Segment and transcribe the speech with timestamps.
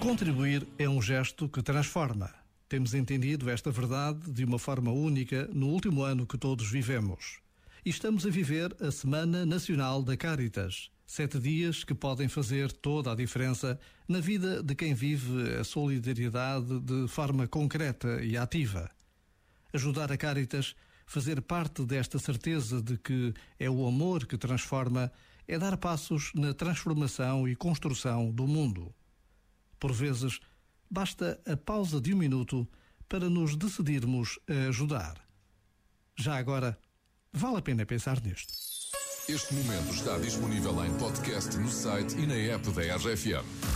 [0.00, 2.32] Contribuir é um gesto que transforma.
[2.68, 7.38] Temos entendido esta verdade de uma forma única no último ano que todos vivemos.
[7.84, 10.90] E estamos a viver a Semana Nacional da Caritas.
[11.06, 13.78] Sete dias que podem fazer toda a diferença
[14.08, 18.90] na vida de quem vive a solidariedade de forma concreta e ativa.
[19.72, 20.74] Ajudar a Caritas,
[21.06, 25.10] fazer parte desta certeza de que é o amor que transforma,
[25.48, 28.94] é dar passos na transformação e construção do mundo.
[29.78, 30.40] Por vezes,
[30.90, 32.68] basta a pausa de um minuto
[33.08, 35.24] para nos decidirmos a ajudar.
[36.16, 36.78] Já agora,
[37.32, 38.52] vale a pena pensar nisto.
[39.28, 43.75] Este momento está disponível em podcast no site e na app da RFM.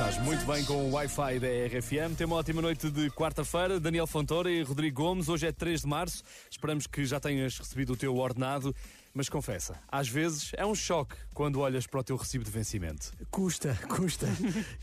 [0.00, 2.16] Estás muito bem com o Wi-Fi da RFM.
[2.16, 3.78] Tem uma ótima noite de quarta-feira.
[3.78, 5.28] Daniel Fontoura e Rodrigo Gomes.
[5.28, 6.24] Hoje é 3 de março.
[6.50, 8.74] Esperamos que já tenhas recebido o teu ordenado.
[9.12, 13.12] Mas confessa, às vezes é um choque quando olhas para o teu recibo de vencimento.
[13.30, 14.26] Custa, custa.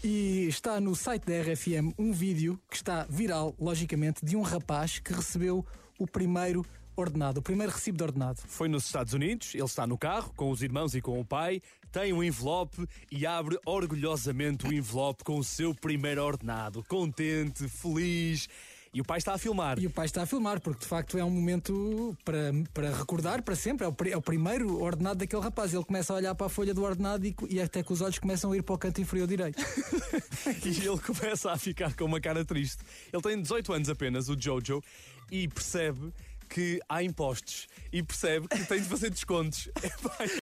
[0.04, 5.00] e está no site da RFM um vídeo que está viral, logicamente, de um rapaz
[5.00, 5.66] que recebeu
[5.98, 6.64] o primeiro
[6.96, 8.42] ordenado, o primeiro recibo de ordenado.
[8.48, 11.62] Foi nos Estados Unidos, ele está no carro com os irmãos e com o pai,
[11.98, 16.84] tem um envelope e abre orgulhosamente o envelope com o seu primeiro ordenado.
[16.88, 18.48] Contente, feliz.
[18.94, 19.80] E o pai está a filmar.
[19.80, 23.42] E o pai está a filmar, porque de facto é um momento para, para recordar
[23.42, 23.84] para sempre.
[23.84, 25.74] É o, é o primeiro ordenado daquele rapaz.
[25.74, 28.20] Ele começa a olhar para a folha do ordenado e, e até que os olhos
[28.20, 29.60] começam a ir para o canto inferior direito.
[30.64, 32.84] e ele começa a ficar com uma cara triste.
[33.12, 34.84] Ele tem 18 anos apenas, o Jojo,
[35.32, 36.14] e percebe
[36.48, 39.70] que há impostos e percebe que tem de fazer descontos.
[39.84, 40.18] Epá,